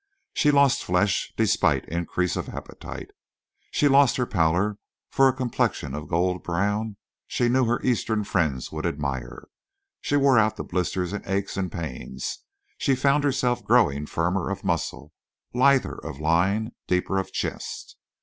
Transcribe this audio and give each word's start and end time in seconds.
She 0.33 0.49
lost 0.49 0.83
flesh 0.83 1.31
despite 1.37 1.85
increase 1.85 2.35
of 2.35 2.49
appetite; 2.49 3.11
she 3.69 3.87
lost 3.87 4.17
her 4.17 4.25
pallor 4.25 4.79
for 5.11 5.27
a 5.27 5.31
complexion 5.35 5.93
of 5.93 6.07
gold 6.07 6.43
brown 6.43 6.97
she 7.27 7.49
knew 7.49 7.65
her 7.65 7.79
Eastern 7.83 8.23
friends 8.23 8.71
would 8.71 8.87
admire; 8.87 9.43
she 10.01 10.15
wore 10.17 10.39
out 10.39 10.55
the 10.55 10.63
blisters 10.63 11.13
and 11.13 11.23
aches 11.27 11.55
and 11.55 11.71
pains; 11.71 12.39
she 12.79 12.95
found 12.95 13.23
herself 13.23 13.63
growing 13.63 14.07
firmer 14.07 14.49
of 14.49 14.63
muscle, 14.63 15.13
lither 15.53 15.97
of 16.03 16.19
line, 16.19 16.71
deeper 16.87 17.19
of 17.19 17.31
chest. 17.31 17.95